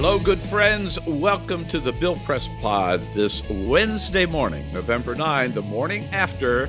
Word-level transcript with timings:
Hello, 0.00 0.16
good 0.16 0.38
friends. 0.38 0.96
Welcome 1.06 1.64
to 1.64 1.80
the 1.80 1.92
Bill 1.92 2.14
Press 2.18 2.48
Pod 2.62 3.02
this 3.14 3.42
Wednesday 3.50 4.26
morning, 4.26 4.64
November 4.72 5.16
9, 5.16 5.54
the 5.54 5.62
morning 5.62 6.04
after, 6.12 6.68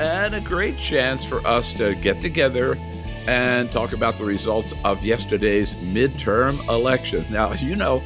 and 0.00 0.34
a 0.34 0.40
great 0.40 0.78
chance 0.78 1.22
for 1.22 1.46
us 1.46 1.74
to 1.74 1.94
get 1.96 2.22
together 2.22 2.78
and 3.26 3.70
talk 3.70 3.92
about 3.92 4.16
the 4.16 4.24
results 4.24 4.72
of 4.86 5.04
yesterday's 5.04 5.74
midterm 5.74 6.66
elections. 6.70 7.28
Now, 7.28 7.52
you 7.52 7.76
know, 7.76 8.02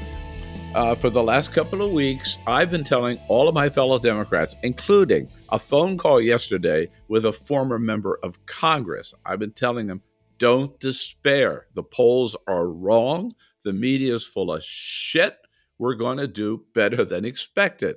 uh, 0.75 0.97
for 0.97 1.11
the 1.11 1.23
last 1.23 1.53
couple 1.53 1.81
of 1.81 1.93
weeks, 1.93 2.37
I've 2.45 2.73
been 2.73 2.83
telling 2.83 3.21
all 3.29 3.47
of 3.47 3.55
my 3.55 3.69
fellow 3.69 4.01
Democrats, 4.01 4.57
including 4.65 5.29
a 5.51 5.61
phone 5.61 5.97
call 5.97 6.21
yesterday 6.21 6.91
with 7.07 7.25
a 7.25 7.33
former 7.33 7.79
member 7.79 8.19
of 8.25 8.45
Congress, 8.47 9.15
I've 9.25 9.39
been 9.39 9.53
telling 9.53 9.87
them, 9.87 10.03
don't 10.39 10.79
despair. 10.81 11.67
The 11.75 11.85
polls 11.85 12.37
are 12.49 12.67
wrong. 12.67 13.33
The 13.67 13.73
media 13.73 14.15
is 14.15 14.25
full 14.25 14.53
of 14.53 14.63
shit. 14.63 15.37
We're 15.77 15.97
going 15.97 16.19
to 16.19 16.29
do 16.29 16.67
better 16.73 17.05
than 17.05 17.25
expected. 17.25 17.97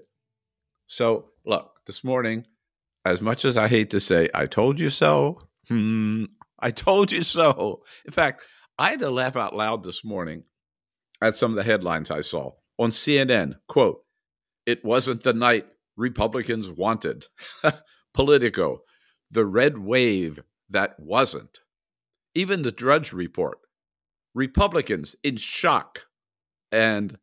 So, 0.88 1.26
look, 1.46 1.74
this 1.86 2.04
morning, 2.04 2.48
as 3.06 3.22
much 3.22 3.46
as 3.46 3.56
I 3.56 3.68
hate 3.68 3.92
to 3.92 4.00
say, 4.00 4.30
I 4.34 4.48
told 4.48 4.80
you 4.80 4.90
so, 4.90 5.48
hmm, 5.68 6.26
I 6.58 6.72
told 6.72 7.12
you 7.12 7.22
so. 7.22 7.84
In 8.04 8.12
fact, 8.12 8.42
I 8.80 8.90
had 8.90 9.00
to 9.02 9.12
laugh 9.12 9.36
out 9.36 9.56
loud 9.56 9.84
this 9.84 10.04
morning 10.04 10.46
at 11.22 11.36
some 11.36 11.52
of 11.52 11.56
the 11.56 11.64
headlines 11.64 12.10
I 12.10 12.22
saw 12.22 12.54
on 12.80 12.90
CNN. 12.90 13.60
Quote, 13.68 14.00
it 14.66 14.84
wasn't 14.84 15.22
the 15.22 15.34
night 15.34 15.68
Republicans 15.96 16.68
wanted. 16.68 17.28
Politico, 18.16 18.82
the 19.30 19.46
red 19.46 19.78
wave 19.78 20.42
that 20.68 21.00
wasn't. 21.00 21.60
Even 22.34 22.64
the 22.64 22.72
Drudge 22.72 23.14
Report, 23.14 23.60
Republicans 24.34 25.16
in 25.24 25.38
shock 25.38 26.08
and 26.72 27.18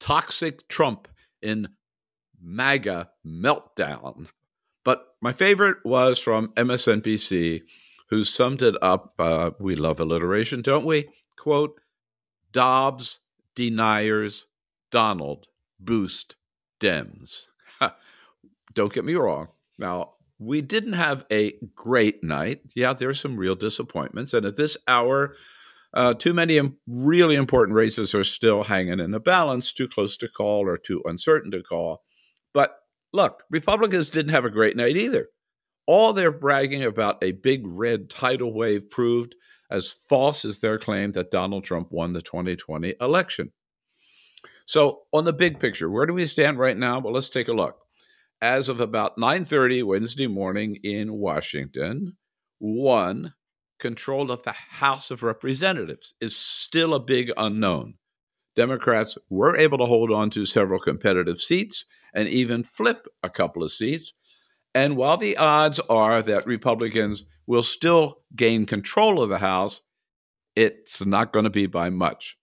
toxic 0.00 0.68
Trump 0.68 1.08
in 1.40 1.68
MAGA 2.40 3.10
meltdown. 3.26 4.28
But 4.84 5.14
my 5.20 5.32
favorite 5.32 5.78
was 5.84 6.18
from 6.18 6.48
MSNBC 6.54 7.62
who 8.12 8.24
summed 8.24 8.60
it 8.60 8.74
up. 8.82 9.14
Uh, 9.18 9.52
we 9.58 9.74
love 9.74 9.98
alliteration, 9.98 10.60
don't 10.60 10.84
we? 10.84 11.08
Quote 11.38 11.80
Dobbs 12.52 13.20
deniers 13.54 14.46
Donald 14.90 15.46
boost 15.80 16.36
Dems. 16.80 17.46
don't 18.74 18.92
get 18.92 19.04
me 19.04 19.14
wrong. 19.14 19.48
Now, 19.78 20.12
we 20.38 20.60
didn't 20.60 20.92
have 20.94 21.24
a 21.30 21.54
great 21.74 22.22
night. 22.22 22.60
Yeah, 22.74 22.92
there 22.92 23.08
there's 23.08 23.20
some 23.20 23.36
real 23.36 23.54
disappointments. 23.54 24.34
And 24.34 24.44
at 24.44 24.56
this 24.56 24.76
hour, 24.86 25.34
uh, 25.94 26.14
too 26.14 26.32
many 26.32 26.60
really 26.86 27.34
important 27.34 27.76
races 27.76 28.14
are 28.14 28.24
still 28.24 28.64
hanging 28.64 29.00
in 29.00 29.10
the 29.10 29.20
balance, 29.20 29.72
too 29.72 29.88
close 29.88 30.16
to 30.18 30.28
call 30.28 30.66
or 30.66 30.78
too 30.78 31.02
uncertain 31.04 31.50
to 31.50 31.62
call. 31.62 32.02
But 32.54 32.76
look, 33.12 33.42
Republicans 33.50 34.08
didn't 34.08 34.32
have 34.32 34.44
a 34.44 34.50
great 34.50 34.76
night 34.76 34.96
either. 34.96 35.28
All 35.86 36.12
their 36.12 36.32
bragging 36.32 36.82
about 36.82 37.22
a 37.22 37.32
big 37.32 37.62
red 37.66 38.08
tidal 38.08 38.54
wave 38.54 38.88
proved 38.88 39.34
as 39.70 39.90
false 39.90 40.44
as 40.44 40.60
their 40.60 40.78
claim 40.78 41.12
that 41.12 41.30
Donald 41.30 41.64
Trump 41.64 41.88
won 41.90 42.12
the 42.12 42.22
2020 42.22 42.94
election. 43.00 43.52
So, 44.66 45.00
on 45.12 45.24
the 45.24 45.32
big 45.32 45.58
picture, 45.58 45.90
where 45.90 46.06
do 46.06 46.14
we 46.14 46.26
stand 46.26 46.58
right 46.58 46.76
now? 46.76 47.00
Well, 47.00 47.12
let's 47.12 47.28
take 47.28 47.48
a 47.48 47.52
look. 47.52 47.78
As 48.40 48.68
of 48.68 48.80
about 48.80 49.18
9:30 49.18 49.82
Wednesday 49.82 50.26
morning 50.28 50.78
in 50.82 51.14
Washington, 51.14 52.16
one 52.58 53.34
control 53.82 54.30
of 54.30 54.44
the 54.44 54.52
House 54.52 55.10
of 55.10 55.22
Representatives 55.22 56.14
is 56.20 56.34
still 56.34 56.94
a 56.94 57.00
big 57.00 57.30
unknown. 57.36 57.96
Democrats 58.56 59.18
were 59.28 59.56
able 59.56 59.76
to 59.78 59.86
hold 59.86 60.10
on 60.10 60.30
to 60.30 60.46
several 60.46 60.80
competitive 60.80 61.40
seats 61.40 61.84
and 62.14 62.28
even 62.28 62.62
flip 62.62 63.06
a 63.22 63.28
couple 63.28 63.62
of 63.62 63.72
seats, 63.72 64.14
and 64.74 64.96
while 64.96 65.16
the 65.16 65.36
odds 65.36 65.80
are 65.90 66.22
that 66.22 66.46
Republicans 66.46 67.24
will 67.46 67.62
still 67.62 68.20
gain 68.34 68.64
control 68.64 69.20
of 69.20 69.28
the 69.28 69.38
House, 69.38 69.82
it's 70.54 71.04
not 71.04 71.32
going 71.32 71.44
to 71.44 71.50
be 71.50 71.66
by 71.66 71.90
much. 71.90 72.38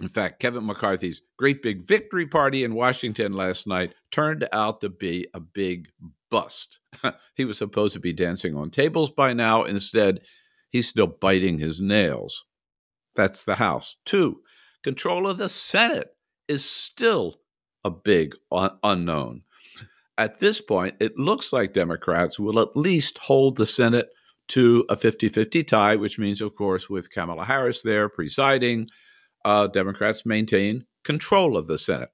In 0.00 0.08
fact, 0.08 0.38
Kevin 0.38 0.66
McCarthy's 0.66 1.22
great 1.38 1.62
big 1.62 1.86
victory 1.86 2.26
party 2.26 2.62
in 2.62 2.74
Washington 2.74 3.32
last 3.32 3.66
night 3.66 3.94
turned 4.12 4.46
out 4.52 4.80
to 4.82 4.88
be 4.88 5.26
a 5.34 5.40
big 5.40 5.88
bust. 6.30 6.78
he 7.34 7.44
was 7.44 7.58
supposed 7.58 7.94
to 7.94 8.00
be 8.00 8.12
dancing 8.12 8.54
on 8.54 8.70
tables 8.70 9.10
by 9.10 9.32
now. 9.32 9.64
Instead, 9.64 10.20
he's 10.70 10.88
still 10.88 11.06
biting 11.06 11.58
his 11.58 11.80
nails. 11.80 12.44
That's 13.14 13.44
the 13.44 13.56
House. 13.56 13.96
Two, 14.04 14.42
control 14.82 15.26
of 15.26 15.38
the 15.38 15.48
Senate 15.48 16.14
is 16.46 16.64
still 16.64 17.36
a 17.84 17.90
big 17.90 18.34
un- 18.50 18.78
unknown 18.82 19.42
at 20.18 20.40
this 20.40 20.60
point, 20.60 20.96
it 20.98 21.16
looks 21.16 21.52
like 21.52 21.72
Democrats 21.72 22.38
will 22.38 22.58
at 22.58 22.76
least 22.76 23.18
hold 23.18 23.56
the 23.56 23.64
Senate 23.64 24.10
to 24.48 24.84
a 24.88 24.96
50 24.96 25.28
50 25.28 25.62
tie, 25.62 25.94
which 25.94 26.18
means, 26.18 26.40
of 26.40 26.54
course, 26.54 26.90
with 26.90 27.10
Kamala 27.10 27.44
Harris 27.44 27.82
there 27.82 28.08
presiding, 28.08 28.88
uh, 29.44 29.68
Democrats 29.68 30.26
maintain 30.26 30.84
control 31.04 31.56
of 31.56 31.68
the 31.68 31.78
Senate. 31.78 32.10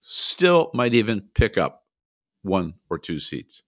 Still 0.00 0.70
might 0.74 0.92
even 0.92 1.28
pick 1.34 1.56
up 1.56 1.84
one 2.42 2.74
or 2.90 2.98
two 2.98 3.18
seats. 3.18 3.62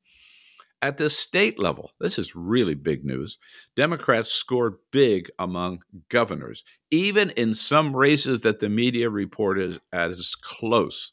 At 0.84 0.99
the 0.99 1.09
state 1.09 1.59
level, 1.59 1.93
this 1.99 2.19
is 2.19 2.37
really 2.37 2.75
big 2.75 3.06
news. 3.06 3.39
Democrats 3.75 4.31
scored 4.31 4.75
big 4.93 5.31
among 5.39 5.83
governors, 6.11 6.62
even 6.91 7.31
in 7.31 7.55
some 7.55 7.97
races 7.97 8.43
that 8.43 8.61
the 8.61 8.69
media 8.69 9.09
reported 9.09 9.81
as 9.95 10.34
close. 10.34 11.12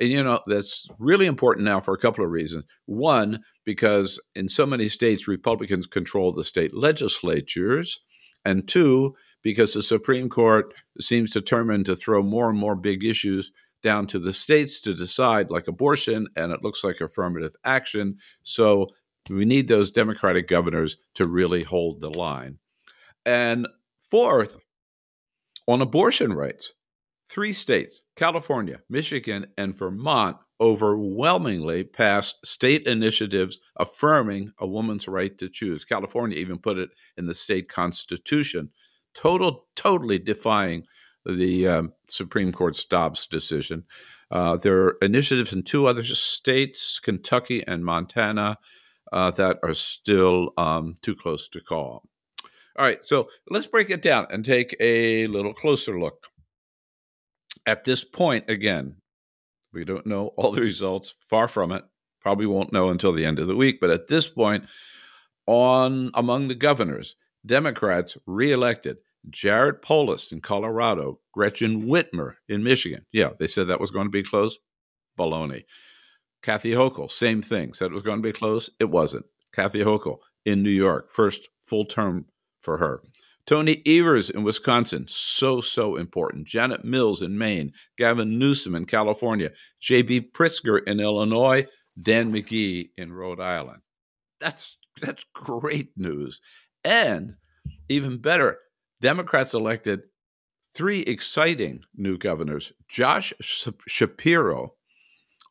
And, 0.00 0.08
you 0.08 0.22
know, 0.22 0.38
that's 0.46 0.86
really 1.00 1.26
important 1.26 1.64
now 1.64 1.80
for 1.80 1.92
a 1.94 1.98
couple 1.98 2.24
of 2.24 2.30
reasons. 2.30 2.64
One, 2.86 3.40
because 3.64 4.20
in 4.36 4.48
so 4.48 4.66
many 4.66 4.88
states, 4.88 5.26
Republicans 5.26 5.88
control 5.88 6.30
the 6.30 6.44
state 6.44 6.72
legislatures. 6.72 8.02
And 8.44 8.68
two, 8.68 9.16
because 9.42 9.74
the 9.74 9.82
Supreme 9.82 10.28
Court 10.28 10.72
seems 11.00 11.32
determined 11.32 11.86
to 11.86 11.96
throw 11.96 12.22
more 12.22 12.50
and 12.50 12.58
more 12.58 12.76
big 12.76 13.02
issues 13.02 13.50
down 13.82 14.06
to 14.08 14.18
the 14.18 14.32
states 14.32 14.80
to 14.80 14.94
decide, 14.94 15.50
like 15.50 15.68
abortion, 15.68 16.28
and 16.36 16.52
it 16.52 16.62
looks 16.62 16.84
like 16.84 17.00
affirmative 17.00 17.54
action. 17.64 18.18
So 18.42 18.88
we 19.28 19.44
need 19.44 19.68
those 19.68 19.90
Democratic 19.90 20.48
governors 20.48 20.96
to 21.14 21.26
really 21.26 21.62
hold 21.62 22.00
the 22.00 22.10
line. 22.10 22.58
And 23.24 23.68
fourth, 24.10 24.56
on 25.66 25.80
abortion 25.80 26.32
rights, 26.32 26.74
Three 27.32 27.54
states, 27.54 28.02
California, 28.14 28.80
Michigan, 28.90 29.46
and 29.56 29.74
Vermont, 29.74 30.36
overwhelmingly 30.60 31.82
passed 31.82 32.46
state 32.46 32.86
initiatives 32.86 33.58
affirming 33.76 34.52
a 34.58 34.66
woman's 34.66 35.08
right 35.08 35.38
to 35.38 35.48
choose. 35.48 35.82
California 35.82 36.36
even 36.36 36.58
put 36.58 36.76
it 36.76 36.90
in 37.16 37.24
the 37.24 37.34
state 37.34 37.70
constitution, 37.70 38.68
total, 39.14 39.64
totally 39.76 40.18
defying 40.18 40.84
the 41.24 41.68
um, 41.68 41.92
Supreme 42.08 42.52
Court's 42.52 42.84
Dobbs 42.84 43.26
decision. 43.26 43.84
Uh, 44.30 44.56
there 44.56 44.82
are 44.82 44.96
initiatives 45.02 45.52
in 45.52 45.62
two 45.62 45.86
other 45.86 46.02
states, 46.04 46.98
Kentucky 46.98 47.66
and 47.66 47.84
Montana, 47.84 48.58
uh, 49.12 49.30
that 49.32 49.58
are 49.62 49.74
still 49.74 50.52
um, 50.56 50.94
too 51.02 51.14
close 51.14 51.48
to 51.48 51.60
call. 51.60 52.04
All 52.78 52.84
right, 52.84 53.04
so 53.04 53.28
let's 53.50 53.66
break 53.66 53.90
it 53.90 54.00
down 54.00 54.26
and 54.30 54.44
take 54.44 54.74
a 54.80 55.26
little 55.26 55.52
closer 55.52 56.00
look 56.00 56.28
at 57.66 57.84
this 57.84 58.04
point, 58.04 58.48
again, 58.48 58.96
we 59.72 59.84
don't 59.84 60.06
know 60.06 60.28
all 60.36 60.52
the 60.52 60.60
results, 60.60 61.14
far 61.28 61.48
from 61.48 61.72
it. 61.72 61.84
Probably 62.20 62.46
won't 62.46 62.72
know 62.72 62.88
until 62.88 63.12
the 63.12 63.24
end 63.24 63.38
of 63.38 63.48
the 63.48 63.56
week. 63.56 63.80
But 63.80 63.90
at 63.90 64.08
this 64.08 64.28
point, 64.28 64.64
on 65.46 66.10
among 66.14 66.48
the 66.48 66.54
governors, 66.54 67.16
Democrats 67.44 68.16
reelected 68.26 68.98
Jared 69.30 69.82
Polis 69.82 70.32
in 70.32 70.40
Colorado, 70.40 71.20
Gretchen 71.32 71.84
Whitmer 71.84 72.34
in 72.48 72.62
Michigan. 72.62 73.06
Yeah, 73.12 73.30
they 73.38 73.46
said 73.46 73.68
that 73.68 73.80
was 73.80 73.90
going 73.90 74.06
to 74.06 74.10
be 74.10 74.22
close. 74.22 74.58
Baloney. 75.18 75.64
Kathy 76.42 76.72
Hochul, 76.72 77.10
same 77.10 77.42
thing. 77.42 77.72
Said 77.72 77.92
it 77.92 77.94
was 77.94 78.02
going 78.02 78.18
to 78.18 78.28
be 78.28 78.32
close. 78.32 78.68
It 78.80 78.90
wasn't. 78.90 79.26
Kathy 79.52 79.80
Hochul 79.80 80.18
in 80.44 80.62
New 80.62 80.70
York, 80.70 81.12
first 81.12 81.48
full 81.62 81.84
term 81.84 82.26
for 82.60 82.78
her. 82.78 83.02
Tony 83.46 83.82
Evers 83.86 84.30
in 84.30 84.44
Wisconsin, 84.44 85.06
so, 85.08 85.60
so 85.60 85.96
important. 85.96 86.46
Janet 86.46 86.84
Mills 86.84 87.22
in 87.22 87.36
Maine, 87.36 87.72
Gavin 87.98 88.38
Newsom 88.38 88.74
in 88.74 88.86
California, 88.86 89.50
J.B. 89.80 90.30
Pritzker 90.32 90.80
in 90.86 91.00
Illinois, 91.00 91.66
Dan 92.00 92.32
McKee 92.32 92.90
in 92.96 93.12
Rhode 93.12 93.40
Island. 93.40 93.82
That's 94.40 94.78
that's 95.00 95.24
great 95.34 95.90
news. 95.96 96.40
And 96.84 97.34
even 97.88 98.18
better, 98.18 98.58
Democrats 99.02 99.52
elected 99.52 100.02
three 100.74 101.00
exciting 101.00 101.80
new 101.96 102.16
governors 102.16 102.72
Josh 102.88 103.32
Shapiro 103.40 104.74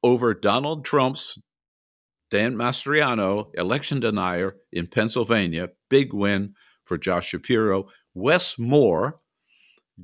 over 0.02 0.34
Donald 0.34 0.86
Trump's 0.86 1.38
Dan 2.32 2.56
Mastriano, 2.56 3.50
election 3.56 4.00
denier 4.00 4.56
in 4.72 4.88
Pennsylvania. 4.88 5.70
Big 5.90 6.14
win 6.14 6.56
for 6.86 6.98
Josh 6.98 7.28
Shapiro. 7.28 7.90
Wes 8.14 8.58
Moore, 8.58 9.18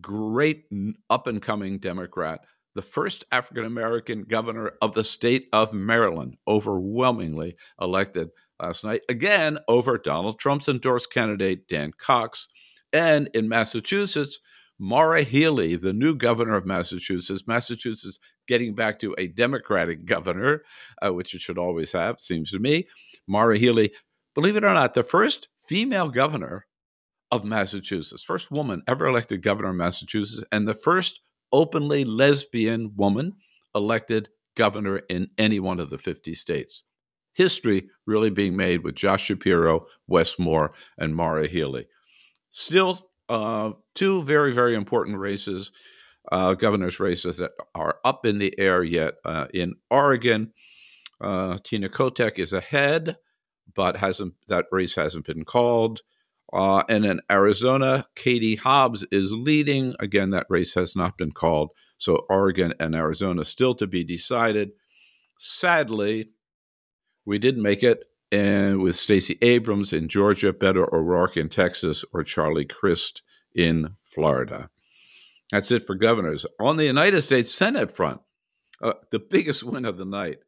great 0.01 0.65
up 1.09 1.25
and 1.25 1.41
coming 1.41 1.79
Democrat, 1.79 2.41
the 2.75 2.81
first 2.81 3.23
African 3.31 3.63
American 3.63 4.23
governor 4.23 4.73
of 4.81 4.93
the 4.93 5.05
state 5.05 5.47
of 5.53 5.73
Maryland, 5.73 6.35
overwhelmingly 6.49 7.55
elected 7.79 8.29
last 8.61 8.83
night, 8.83 9.03
again 9.07 9.57
over 9.69 9.97
Donald 9.97 10.37
Trump's 10.37 10.67
endorsed 10.67 11.13
candidate, 11.13 11.69
Dan 11.69 11.93
Cox. 11.97 12.49
And 12.97 13.29
in 13.35 13.47
Massachusetts, 13.47 14.39
Maura 14.79 15.21
Healey, 15.21 15.75
the 15.75 15.93
new 15.93 16.15
governor 16.15 16.55
of 16.55 16.65
Massachusetts, 16.65 17.45
Massachusetts 17.45 18.17
getting 18.47 18.73
back 18.73 18.97
to 18.99 19.13
a 19.19 19.27
Democratic 19.27 20.05
governor, 20.05 20.63
uh, 21.03 21.13
which 21.13 21.35
it 21.35 21.41
should 21.41 21.59
always 21.59 21.91
have, 21.91 22.19
seems 22.19 22.49
to 22.49 22.59
me. 22.59 22.87
Maura 23.27 23.59
Healey, 23.59 23.91
believe 24.33 24.55
it 24.55 24.63
or 24.63 24.73
not, 24.73 24.95
the 24.95 25.03
first 25.03 25.47
female 25.55 26.09
governor 26.09 26.65
of 27.29 27.45
Massachusetts, 27.45 28.23
first 28.23 28.49
woman 28.49 28.81
ever 28.87 29.05
elected 29.05 29.43
governor 29.43 29.69
of 29.69 29.75
Massachusetts, 29.75 30.43
and 30.51 30.67
the 30.67 30.73
first 30.73 31.21
openly 31.53 32.03
lesbian 32.03 32.93
woman 32.95 33.33
elected 33.75 34.29
governor 34.55 35.03
in 35.07 35.29
any 35.37 35.59
one 35.59 35.79
of 35.79 35.91
the 35.91 35.99
50 35.99 36.33
states. 36.33 36.83
History 37.33 37.89
really 38.07 38.31
being 38.31 38.57
made 38.57 38.83
with 38.83 38.95
Josh 38.95 39.25
Shapiro, 39.25 39.85
Wes 40.07 40.39
Moore, 40.39 40.73
and 40.97 41.15
Maura 41.15 41.47
Healey. 41.47 41.85
Still, 42.59 43.11
uh, 43.29 43.73
two 43.93 44.23
very, 44.23 44.51
very 44.51 44.73
important 44.73 45.19
races, 45.19 45.71
uh, 46.31 46.55
governor's 46.55 46.99
races 46.99 47.37
that 47.37 47.51
are 47.75 47.99
up 48.03 48.25
in 48.25 48.39
the 48.39 48.51
air 48.57 48.81
yet. 48.81 49.13
Uh, 49.23 49.45
in 49.53 49.75
Oregon, 49.91 50.53
uh, 51.21 51.59
Tina 51.63 51.87
Kotek 51.87 52.39
is 52.39 52.53
ahead, 52.53 53.17
but 53.75 53.97
hasn't 53.97 54.33
that 54.47 54.65
race 54.71 54.95
hasn't 54.95 55.27
been 55.27 55.45
called. 55.45 56.01
Uh, 56.51 56.81
and 56.89 57.05
in 57.05 57.21
Arizona, 57.31 58.07
Katie 58.15 58.55
Hobbs 58.55 59.05
is 59.11 59.31
leading. 59.31 59.93
Again, 59.99 60.31
that 60.31 60.47
race 60.49 60.73
has 60.73 60.95
not 60.95 61.15
been 61.15 61.33
called. 61.33 61.69
So 61.99 62.25
Oregon 62.27 62.73
and 62.79 62.95
Arizona 62.95 63.45
still 63.45 63.75
to 63.75 63.85
be 63.85 64.03
decided. 64.03 64.71
Sadly, 65.37 66.31
we 67.23 67.37
didn't 67.37 67.61
make 67.61 67.83
it 67.83 68.05
and 68.31 68.81
with 68.81 68.95
Stacey 68.95 69.37
Abrams 69.41 69.93
in 69.93 70.07
Georgia, 70.07 70.53
Beto 70.53 70.91
O'Rourke 70.91 71.37
in 71.37 71.49
Texas, 71.49 72.03
or 72.13 72.23
Charlie 72.23 72.65
Crist 72.65 73.21
in 73.55 73.95
Florida. 74.01 74.69
That's 75.51 75.71
it 75.71 75.83
for 75.83 75.95
governors. 75.95 76.45
On 76.59 76.77
the 76.77 76.85
United 76.85 77.21
States 77.21 77.53
Senate 77.53 77.91
front, 77.91 78.21
uh, 78.81 78.93
the 79.11 79.19
biggest 79.19 79.63
win 79.63 79.85
of 79.85 79.97
the 79.97 80.05
night 80.05 80.39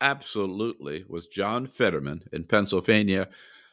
absolutely 0.00 1.04
was 1.08 1.26
John 1.26 1.66
Fetterman 1.66 2.24
in 2.32 2.44
Pennsylvania 2.44 3.28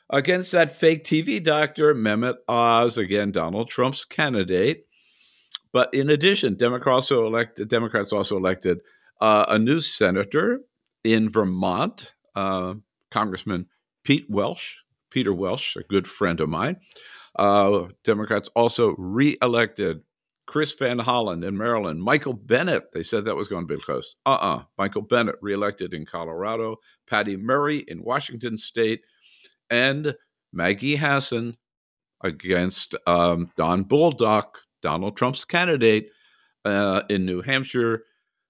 against 0.09 0.51
that 0.51 0.75
fake 0.75 1.03
TV 1.03 1.43
doctor, 1.43 1.93
Mehmet 1.93 2.37
Oz, 2.47 2.97
again, 2.97 3.31
Donald 3.31 3.67
Trump's 3.67 4.05
candidate. 4.05 4.85
But 5.71 5.93
in 5.93 6.09
addition, 6.09 6.55
Democrats 6.55 7.11
also 7.11 7.27
elected, 7.27 7.67
Democrats 7.67 8.13
also 8.13 8.37
elected 8.37 8.79
uh, 9.21 9.45
a 9.47 9.59
new 9.59 9.81
senator 9.81 10.61
in 11.03 11.29
Vermont, 11.29 12.13
uh, 12.35 12.75
Congressman 13.11 13.67
Pete 14.03 14.25
Welch, 14.29 14.77
Peter 15.11 15.33
Welch, 15.33 15.75
a 15.75 15.83
good 15.83 16.07
friend 16.07 16.39
of 16.39 16.49
mine. 16.49 16.77
Uh, 17.35 17.87
Democrats 18.03 18.49
also 18.55 18.95
reelected 18.97 20.01
Chris 20.49 20.73
Van 20.73 20.97
Hollen 20.97 21.45
in 21.47 21.57
Maryland. 21.57 22.01
Michael 22.01 22.33
Bennet. 22.33 22.91
they 22.93 23.03
said 23.03 23.25
that 23.25 23.35
was 23.35 23.47
going 23.47 23.67
to 23.67 23.75
be 23.75 23.81
close. 23.81 24.15
Uh 24.25 24.31
uh-uh. 24.31 24.55
uh 24.57 24.63
Michael 24.77 25.03
Bennet 25.03 25.35
reelected 25.41 25.93
in 25.93 26.05
Colorado. 26.05 26.77
Patty 27.07 27.37
Murray 27.37 27.85
in 27.87 28.03
Washington 28.03 28.57
State 28.57 29.01
and 29.69 30.15
Maggie 30.51 30.95
Hassan 30.95 31.57
against 32.23 32.95
um, 33.05 33.51
Don 33.57 33.85
Bolduc, 33.85 34.45
Donald 34.81 35.15
Trump's 35.15 35.45
candidate 35.45 36.09
uh, 36.65 37.03
in 37.09 37.25
New 37.25 37.41
Hampshire. 37.41 38.03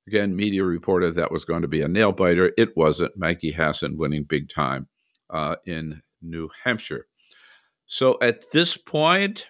Again, 0.10 0.36
media 0.36 0.64
reported 0.64 1.14
that 1.14 1.32
was 1.32 1.46
going 1.46 1.62
to 1.62 1.68
be 1.68 1.84
a 1.84 1.88
nail 1.88 2.12
biter. 2.12 2.52
It 2.58 2.76
wasn't. 2.76 3.16
Maggie 3.16 3.52
Hassan 3.52 3.96
winning 3.96 4.24
big 4.24 4.50
time 4.50 4.88
uh, 5.30 5.58
in 5.68 6.02
New 6.20 6.50
Hampshire. 6.64 7.06
So 7.86 8.18
at 8.20 8.50
this 8.52 8.76
point, 8.76 9.50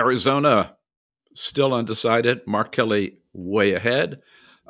Arizona 0.00 0.78
still 1.34 1.74
undecided. 1.74 2.40
Mark 2.46 2.72
Kelly 2.72 3.18
way 3.34 3.74
ahead. 3.74 4.22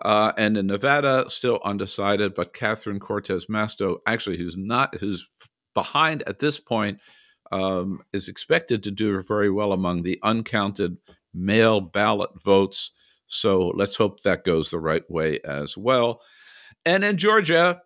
Uh, 0.03 0.33
and 0.37 0.57
in 0.57 0.67
Nevada, 0.67 1.31
still 1.31 1.61
undecided, 1.65 2.35
but 2.35 2.53
Catherine 2.53 2.99
Cortez 2.99 3.47
Masto, 3.47 3.99
actually, 4.05 4.37
who's 4.37 4.57
not, 4.57 4.97
who's 4.97 5.29
behind 5.75 6.25
at 6.27 6.41
this 6.41 6.59
point 6.59 6.99
um, 7.53 8.01
is 8.13 8.29
expected 8.29 8.83
to 8.83 8.91
do 8.91 9.23
very 9.23 9.49
well 9.49 9.73
among 9.73 10.03
the 10.03 10.19
uncounted 10.25 10.97
mail 11.33 11.81
ballot 11.81 12.31
votes. 12.45 12.91
So 13.29 13.69
let's 13.69 13.97
hope 13.97 14.23
that 14.23 14.45
goes 14.45 14.71
the 14.71 14.79
right 14.79 15.09
way 15.11 15.41
as 15.45 15.77
well. 15.77 16.21
And 16.85 17.05
in 17.05 17.17
Georgia, 17.17 17.83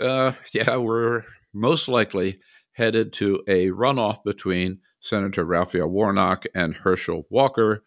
uh, 0.00 0.32
yeah, 0.52 0.76
we're 0.76 1.24
most 1.52 1.88
likely 1.88 2.40
headed 2.72 3.12
to 3.14 3.42
a 3.48 3.68
runoff 3.68 4.22
between 4.24 4.78
Senator 5.00 5.44
Raphael 5.44 5.88
Warnock 5.88 6.44
and 6.54 6.74
Herschel 6.74 7.26
Walker. 7.30 7.84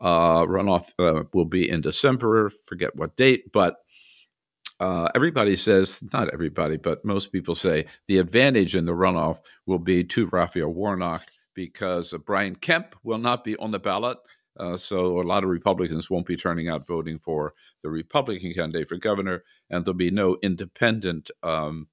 Uh, 0.00 0.42
runoff 0.46 0.90
uh, 0.98 1.24
will 1.32 1.44
be 1.44 1.68
in 1.68 1.80
December, 1.80 2.50
forget 2.64 2.96
what 2.96 3.16
date, 3.16 3.52
but 3.52 3.76
uh, 4.80 5.08
everybody 5.14 5.54
says, 5.54 6.02
not 6.12 6.28
everybody, 6.30 6.76
but 6.76 7.04
most 7.04 7.30
people 7.30 7.54
say 7.54 7.86
the 8.08 8.18
advantage 8.18 8.74
in 8.74 8.84
the 8.84 8.92
runoff 8.92 9.38
will 9.64 9.78
be 9.78 10.02
to 10.02 10.26
Raphael 10.26 10.70
Warnock 10.74 11.22
because 11.54 12.12
Brian 12.26 12.56
Kemp 12.56 12.96
will 13.04 13.18
not 13.18 13.44
be 13.44 13.56
on 13.58 13.70
the 13.70 13.78
ballot. 13.78 14.18
Uh, 14.58 14.76
so 14.76 15.20
a 15.20 15.22
lot 15.22 15.44
of 15.44 15.50
Republicans 15.50 16.10
won't 16.10 16.26
be 16.26 16.36
turning 16.36 16.68
out 16.68 16.86
voting 16.86 17.18
for 17.18 17.54
the 17.82 17.88
Republican 17.88 18.52
candidate 18.52 18.88
for 18.88 18.96
governor, 18.96 19.42
and 19.70 19.84
there'll 19.84 19.96
be 19.96 20.10
no 20.10 20.36
independent 20.42 21.30
um, 21.42 21.88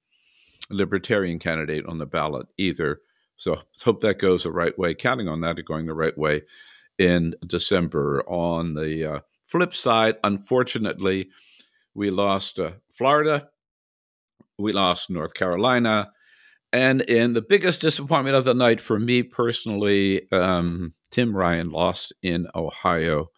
libertarian 0.70 1.38
candidate 1.38 1.86
on 1.86 1.98
the 1.98 2.06
ballot 2.06 2.46
either. 2.58 3.00
So 3.36 3.62
hope 3.82 4.00
that 4.02 4.18
goes 4.18 4.44
the 4.44 4.52
right 4.52 4.78
way. 4.78 4.94
Counting 4.94 5.28
on 5.28 5.40
that 5.40 5.64
going 5.64 5.86
the 5.86 5.94
right 5.94 6.16
way 6.16 6.42
in 6.98 7.34
December. 7.46 8.22
On 8.28 8.74
the 8.74 9.14
uh, 9.14 9.20
flip 9.46 9.74
side, 9.74 10.16
unfortunately, 10.22 11.30
we 11.94 12.10
lost 12.10 12.60
uh, 12.60 12.72
Florida. 12.92 13.48
We 14.58 14.72
lost 14.72 15.08
North 15.08 15.32
Carolina. 15.32 16.12
And 16.72 17.00
in 17.00 17.32
the 17.32 17.42
biggest 17.42 17.80
disappointment 17.80 18.36
of 18.36 18.44
the 18.44 18.54
night 18.54 18.80
for 18.80 18.98
me 19.00 19.22
personally, 19.22 20.30
um, 20.30 20.92
Tim 21.10 21.36
Ryan 21.36 21.70
lost 21.70 22.12
in 22.22 22.46
Ohio 22.54 23.30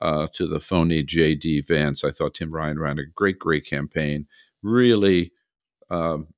uh, 0.00 0.28
to 0.34 0.46
the 0.46 0.60
phony 0.60 1.02
J.D. 1.02 1.62
Vance. 1.62 2.04
I 2.04 2.10
thought 2.10 2.34
Tim 2.34 2.52
Ryan 2.52 2.78
ran 2.78 2.98
a 2.98 3.04
great, 3.04 3.38
great 3.38 3.66
campaign, 3.66 4.26
really 4.62 5.32
um, 5.90 6.28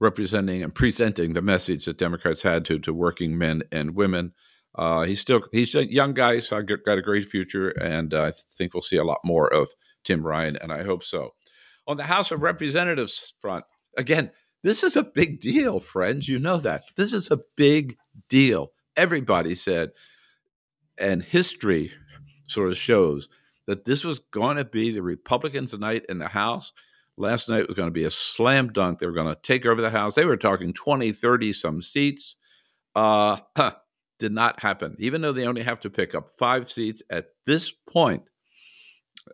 representing 0.00 0.62
and 0.62 0.74
presenting 0.74 1.32
the 1.32 1.42
message 1.42 1.86
that 1.86 1.98
Democrats 1.98 2.42
had 2.42 2.64
to, 2.66 2.78
to 2.80 2.92
working 2.92 3.36
men 3.36 3.62
and 3.72 3.94
women. 3.94 4.32
Uh, 4.74 5.02
he's 5.04 5.20
still 5.20 5.42
he's 5.50 5.74
a 5.74 5.90
young 5.90 6.14
guy, 6.14 6.38
so 6.38 6.58
I 6.58 6.62
got 6.62 6.98
a 6.98 7.02
great 7.02 7.26
future, 7.26 7.70
and 7.70 8.14
I 8.14 8.32
think 8.54 8.74
we'll 8.74 8.82
see 8.82 8.96
a 8.96 9.04
lot 9.04 9.20
more 9.24 9.52
of 9.52 9.70
Tim 10.04 10.24
Ryan, 10.24 10.56
and 10.56 10.72
I 10.72 10.84
hope 10.84 11.02
so. 11.02 11.34
On 11.86 11.96
the 11.96 12.04
House 12.04 12.30
of 12.30 12.42
Representatives 12.42 13.32
front, 13.40 13.64
again, 13.96 14.30
this 14.62 14.84
is 14.84 14.96
a 14.96 15.02
big 15.02 15.40
deal, 15.40 15.80
friends. 15.80 16.28
You 16.28 16.38
know 16.38 16.58
that. 16.58 16.84
This 16.96 17.12
is 17.12 17.30
a 17.30 17.40
big 17.56 17.96
deal. 18.28 18.72
Everybody 18.96 19.54
said, 19.54 19.90
and 20.98 21.22
history 21.22 21.92
sort 22.46 22.68
of 22.68 22.76
shows 22.76 23.28
that 23.66 23.84
this 23.84 24.04
was 24.04 24.18
going 24.18 24.56
to 24.56 24.64
be 24.64 24.90
the 24.90 25.02
Republicans 25.02 25.72
tonight 25.72 26.04
in 26.08 26.18
the 26.18 26.28
House. 26.28 26.72
Last 27.16 27.48
night 27.48 27.66
was 27.68 27.76
going 27.76 27.88
to 27.88 27.92
be 27.92 28.04
a 28.04 28.10
slam 28.10 28.72
dunk. 28.72 28.98
They 28.98 29.06
were 29.06 29.12
going 29.12 29.34
to 29.34 29.40
take 29.40 29.66
over 29.66 29.80
the 29.80 29.90
House. 29.90 30.14
They 30.14 30.24
were 30.24 30.36
talking 30.36 30.72
20, 30.72 31.12
30 31.12 31.52
some 31.52 31.82
seats. 31.82 32.36
Uh, 32.94 33.38
huh, 33.56 33.74
did 34.18 34.32
not 34.32 34.62
happen. 34.62 34.96
Even 34.98 35.20
though 35.20 35.32
they 35.32 35.46
only 35.46 35.62
have 35.62 35.80
to 35.80 35.90
pick 35.90 36.14
up 36.14 36.28
five 36.38 36.70
seats 36.70 37.02
at 37.10 37.30
this 37.46 37.70
point, 37.70 38.22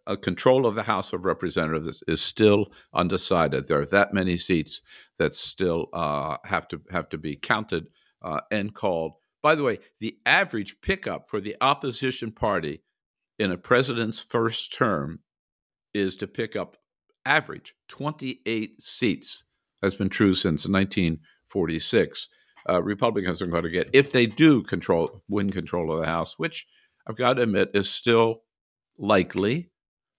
uh, 0.06 0.16
control 0.16 0.66
of 0.66 0.74
the 0.74 0.82
House 0.82 1.12
of 1.12 1.24
Representatives 1.24 2.02
is 2.08 2.20
still 2.20 2.66
undecided. 2.92 3.66
There 3.66 3.80
are 3.80 3.86
that 3.86 4.12
many 4.12 4.36
seats 4.36 4.82
that 5.18 5.34
still 5.34 5.88
uh, 5.92 6.38
have 6.44 6.68
to 6.68 6.80
have 6.90 7.08
to 7.10 7.18
be 7.18 7.36
counted 7.36 7.86
uh, 8.22 8.40
and 8.50 8.74
called. 8.74 9.12
By 9.44 9.54
the 9.54 9.62
way, 9.62 9.80
the 10.00 10.16
average 10.24 10.80
pickup 10.80 11.28
for 11.28 11.38
the 11.38 11.54
opposition 11.60 12.32
party 12.32 12.82
in 13.38 13.52
a 13.52 13.58
president's 13.58 14.18
first 14.18 14.72
term 14.72 15.18
is 15.92 16.16
to 16.16 16.26
pick 16.26 16.56
up 16.56 16.78
average 17.26 17.74
28 17.88 18.80
seats. 18.80 19.44
That's 19.82 19.96
been 19.96 20.08
true 20.08 20.32
since 20.32 20.66
1946. 20.66 22.28
Uh, 22.66 22.82
Republicans 22.82 23.42
are 23.42 23.46
going 23.46 23.64
to 23.64 23.68
get 23.68 23.90
if 23.92 24.12
they 24.12 24.24
do 24.24 24.62
control 24.62 25.22
win 25.28 25.50
control 25.50 25.92
of 25.92 26.00
the 26.00 26.06
House, 26.06 26.38
which 26.38 26.66
I've 27.06 27.16
got 27.16 27.34
to 27.34 27.42
admit 27.42 27.72
is 27.74 27.90
still 27.90 28.44
likely, 28.96 29.70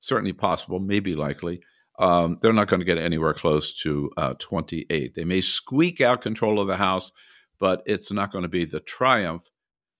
certainly 0.01 0.33
possible, 0.33 0.79
maybe 0.79 1.15
likely. 1.15 1.61
Um, 1.97 2.37
they're 2.43 2.53
not 2.53 2.67
going 2.67 2.81
to 2.81 2.85
get 2.85 2.99
anywhere 2.99 3.33
close 3.33 3.73
to 3.81 4.11
uh, 4.17 4.35
28. 4.37 5.15
They 5.15 5.23
may 5.23 5.41
squeak 5.41 5.99
out 5.99 6.21
control 6.21 6.59
of 6.59 6.67
the 6.67 6.77
House, 6.77 7.11
but 7.59 7.83
it's 7.85 8.11
not 8.11 8.31
going 8.31 8.43
to 8.43 8.49
be 8.49 8.65
the 8.65 8.79
triumph 8.79 9.49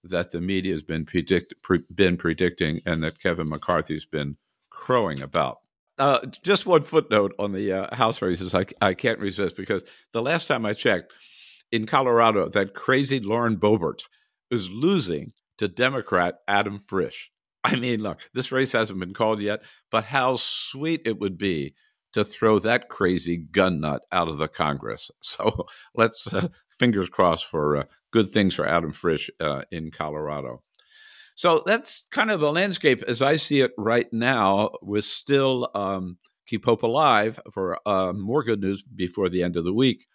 that 0.03 0.31
the 0.31 0.41
media 0.41 0.74
has 0.74 0.83
been, 0.83 1.05
predict, 1.05 1.53
pre- 1.63 1.83
been 1.93 2.17
predicting 2.17 2.81
and 2.85 3.03
that 3.03 3.19
Kevin 3.19 3.50
McCarthy's 3.50 4.05
been 4.05 4.38
crowing 4.69 5.21
about. 5.21 5.59
Uh, 5.97 6.19
just 6.43 6.65
one 6.65 6.83
footnote 6.83 7.33
on 7.39 7.53
the 7.53 7.71
uh, 7.71 7.95
House 7.95 8.21
races, 8.21 8.53
I, 8.53 8.65
I 8.81 8.93
can't 8.93 9.19
resist 9.19 9.55
because 9.55 9.83
the 10.12 10.21
last 10.21 10.47
time 10.47 10.65
I 10.65 10.74
checked 10.74 11.13
in 11.71 11.85
Colorado, 11.85 12.50
that 12.50 12.74
crazy 12.74 13.19
Lauren 13.19 13.57
Boebert 13.57 14.01
is 14.51 14.69
losing 14.69 15.31
to 15.57 15.67
Democrat 15.67 16.39
Adam 16.47 16.79
Frisch. 16.79 17.31
I 17.63 17.75
mean, 17.77 18.01
look, 18.01 18.29
this 18.33 18.51
race 18.51 18.74
hasn't 18.74 19.00
been 19.00 19.13
called 19.13 19.41
yet, 19.41 19.62
but 19.89 20.03
how 20.03 20.35
sweet 20.35 21.01
it 21.05 21.19
would 21.19 21.38
be 21.38 21.74
to 22.15 22.24
throw 22.24 22.60
that 22.60 22.88
crazy 22.88 23.36
gun 23.36 23.81
nut 23.81 24.03
out 24.10 24.29
of 24.29 24.38
the 24.38 24.48
Congress. 24.48 25.12
So 25.22 25.67
let's 25.93 26.34
uh, 26.34 26.48
fingers 26.69 27.10
crossed 27.10 27.45
for 27.45 27.75
uh, 27.75 27.84
good 28.12 28.31
things 28.31 28.55
for 28.55 28.65
Adam 28.65 28.93
Frisch 28.93 29.29
uh, 29.41 29.63
in 29.69 29.91
Colorado. 29.91 30.63
So 31.36 31.62
that's 31.65 32.07
kind 32.12 32.31
of 32.31 32.39
the 32.39 32.53
landscape 32.53 33.03
as 33.03 33.22
I 33.22 33.36
see 33.36 33.60
it 33.60 33.72
right 33.77 34.07
now. 34.13 34.72
With 34.81 35.03
still 35.03 35.69
um, 35.75 36.17
keep 36.48 36.63
hope 36.63 36.84
alive 36.84 37.38
for 37.51 37.77
uh, 37.86 38.13
more 38.13 38.43
good 38.43 38.62
news 38.62 38.81
before 38.81 39.27
the 39.27 39.43
end 39.43 39.57
of 39.57 39.65
the 39.65 39.74
week. 39.74 40.07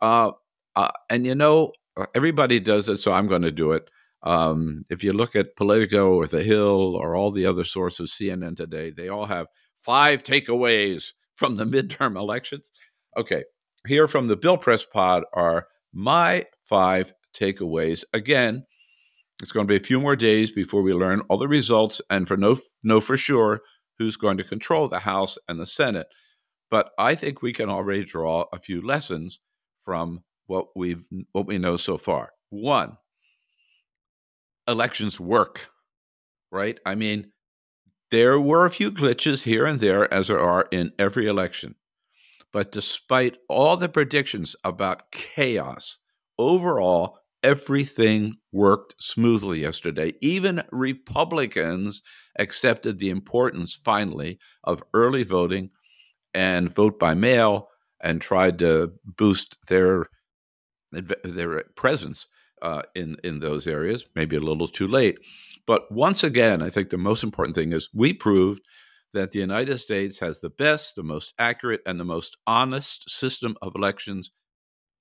Uh, 0.00 0.30
uh, 0.74 0.92
and 1.10 1.26
you 1.26 1.34
know, 1.34 1.72
everybody 2.14 2.58
does 2.58 2.88
it, 2.88 2.98
so 2.98 3.12
I'm 3.12 3.28
going 3.28 3.42
to 3.42 3.52
do 3.52 3.72
it. 3.72 3.90
Um, 4.22 4.84
if 4.88 5.04
you 5.04 5.12
look 5.12 5.36
at 5.36 5.56
Politico 5.56 6.14
or 6.14 6.26
The 6.26 6.42
Hill 6.42 6.96
or 6.96 7.14
all 7.14 7.30
the 7.30 7.44
other 7.44 7.64
sources, 7.64 8.12
CNN 8.18 8.56
today, 8.56 8.88
they 8.88 9.10
all 9.10 9.26
have 9.26 9.48
five 9.76 10.22
takeaways 10.22 11.12
from 11.34 11.56
the 11.56 11.64
midterm 11.64 12.16
elections. 12.16 12.70
Okay, 13.16 13.44
here 13.86 14.08
from 14.08 14.26
the 14.26 14.36
Bill 14.36 14.56
Press 14.56 14.84
Pod 14.84 15.24
are 15.32 15.66
my 15.92 16.44
five 16.68 17.12
takeaways. 17.36 18.04
Again, 18.12 18.64
it's 19.42 19.52
going 19.52 19.66
to 19.66 19.70
be 19.70 19.76
a 19.76 19.84
few 19.84 20.00
more 20.00 20.16
days 20.16 20.50
before 20.50 20.82
we 20.82 20.92
learn 20.92 21.20
all 21.28 21.38
the 21.38 21.48
results 21.48 22.00
and 22.08 22.26
for 22.26 22.36
know, 22.36 22.56
know 22.82 23.00
for 23.00 23.16
sure 23.16 23.60
who's 23.98 24.16
going 24.16 24.36
to 24.38 24.44
control 24.44 24.88
the 24.88 25.00
House 25.00 25.38
and 25.48 25.60
the 25.60 25.66
Senate. 25.66 26.06
But 26.70 26.90
I 26.98 27.14
think 27.14 27.42
we 27.42 27.52
can 27.52 27.68
already 27.68 28.04
draw 28.04 28.46
a 28.52 28.58
few 28.58 28.80
lessons 28.80 29.40
from 29.84 30.24
what 30.46 30.68
we've 30.74 31.06
what 31.32 31.46
we 31.46 31.58
know 31.58 31.76
so 31.76 31.98
far. 31.98 32.30
One, 32.50 32.96
elections 34.66 35.20
work, 35.20 35.68
right? 36.50 36.78
I 36.84 36.94
mean, 36.94 37.32
there 38.10 38.40
were 38.40 38.66
a 38.66 38.70
few 38.70 38.90
glitches 38.90 39.44
here 39.44 39.66
and 39.66 39.80
there, 39.80 40.12
as 40.12 40.28
there 40.28 40.40
are 40.40 40.68
in 40.70 40.92
every 40.98 41.26
election. 41.26 41.74
But 42.52 42.70
despite 42.70 43.36
all 43.48 43.76
the 43.76 43.88
predictions 43.88 44.54
about 44.62 45.10
chaos, 45.10 45.98
overall, 46.38 47.18
everything 47.42 48.36
worked 48.52 48.94
smoothly 48.98 49.60
yesterday. 49.60 50.14
Even 50.20 50.62
Republicans 50.72 52.02
accepted 52.38 52.98
the 52.98 53.10
importance, 53.10 53.74
finally, 53.74 54.38
of 54.64 54.82
early 54.94 55.24
voting 55.24 55.70
and 56.32 56.74
vote 56.74 56.98
by 56.98 57.14
mail 57.14 57.68
and 58.00 58.20
tried 58.20 58.58
to 58.58 58.92
boost 59.04 59.56
their 59.68 60.06
their 60.92 61.64
presence 61.76 62.26
uh, 62.62 62.82
in 62.94 63.16
in 63.22 63.40
those 63.40 63.66
areas. 63.66 64.04
Maybe 64.14 64.36
a 64.36 64.40
little 64.40 64.68
too 64.68 64.88
late, 64.88 65.18
but 65.66 65.90
once 65.90 66.22
again, 66.24 66.62
I 66.62 66.70
think 66.70 66.90
the 66.90 66.98
most 66.98 67.24
important 67.24 67.54
thing 67.56 67.72
is 67.72 67.88
we 67.94 68.12
proved 68.12 68.62
that 69.12 69.30
the 69.30 69.38
United 69.38 69.78
States 69.78 70.18
has 70.18 70.40
the 70.40 70.50
best, 70.50 70.94
the 70.96 71.02
most 71.02 71.32
accurate, 71.38 71.80
and 71.86 71.98
the 71.98 72.04
most 72.04 72.36
honest 72.46 73.08
system 73.08 73.56
of 73.62 73.72
elections 73.76 74.30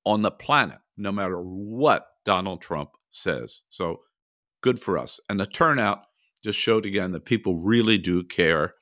on 0.05 0.21
the 0.21 0.31
planet, 0.31 0.79
no 0.97 1.11
matter 1.11 1.41
what 1.41 2.05
Donald 2.25 2.61
Trump 2.61 2.91
says. 3.11 3.61
So 3.69 4.01
good 4.61 4.81
for 4.81 4.97
us. 4.97 5.19
And 5.29 5.39
the 5.39 5.45
turnout 5.45 6.03
just 6.43 6.59
showed 6.59 6.85
again 6.85 7.11
that 7.11 7.25
people 7.25 7.59
really 7.59 7.97
do 7.97 8.23
care 8.23 8.75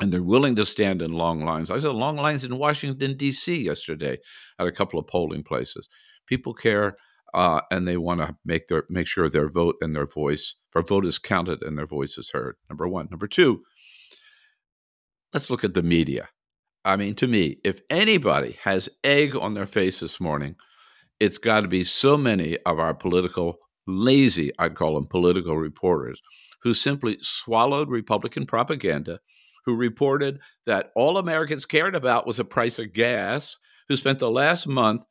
and 0.00 0.12
they're 0.12 0.22
willing 0.22 0.56
to 0.56 0.66
stand 0.66 1.02
in 1.02 1.12
long 1.12 1.44
lines. 1.44 1.70
I 1.70 1.78
saw 1.78 1.92
long 1.92 2.16
lines 2.16 2.44
in 2.44 2.58
Washington, 2.58 3.16
D.C. 3.16 3.62
yesterday 3.62 4.18
at 4.58 4.66
a 4.66 4.72
couple 4.72 4.98
of 4.98 5.06
polling 5.06 5.44
places. 5.44 5.88
People 6.26 6.52
care, 6.52 6.96
uh, 7.34 7.60
and 7.70 7.86
they 7.86 7.96
want 7.96 8.20
to 8.20 8.36
make 8.44 8.68
their 8.68 8.84
make 8.88 9.06
sure 9.06 9.28
their 9.28 9.48
vote 9.48 9.76
and 9.80 9.94
their 9.94 10.06
voice, 10.06 10.54
their 10.72 10.82
vote 10.82 11.04
is 11.04 11.18
counted 11.18 11.62
and 11.62 11.76
their 11.76 11.86
voice 11.86 12.16
is 12.16 12.30
heard. 12.30 12.56
Number 12.70 12.88
one. 12.88 13.08
Number 13.10 13.26
two. 13.26 13.62
Let's 15.32 15.50
look 15.50 15.64
at 15.64 15.74
the 15.74 15.82
media. 15.82 16.28
I 16.84 16.96
mean, 16.96 17.14
to 17.16 17.26
me, 17.26 17.58
if 17.64 17.80
anybody 17.90 18.58
has 18.62 18.88
egg 19.02 19.34
on 19.34 19.54
their 19.54 19.66
face 19.66 20.00
this 20.00 20.20
morning, 20.20 20.54
it's 21.18 21.38
got 21.38 21.62
to 21.62 21.68
be 21.68 21.82
so 21.82 22.16
many 22.16 22.56
of 22.66 22.78
our 22.78 22.94
political 22.94 23.58
lazy, 23.86 24.52
I'd 24.58 24.74
call 24.76 24.94
them 24.94 25.06
political 25.06 25.56
reporters, 25.56 26.22
who 26.62 26.72
simply 26.72 27.18
swallowed 27.20 27.88
Republican 27.88 28.46
propaganda, 28.46 29.20
who 29.64 29.74
reported 29.74 30.40
that 30.66 30.92
all 30.94 31.16
Americans 31.16 31.66
cared 31.66 31.94
about 31.94 32.26
was 32.26 32.36
the 32.36 32.44
price 32.44 32.78
of 32.78 32.92
gas, 32.92 33.58
who 33.88 33.96
spent 33.96 34.18
the 34.18 34.30
last 34.30 34.66
month 34.66 35.04